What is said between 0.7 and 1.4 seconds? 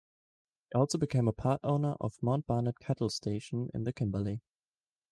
He also became a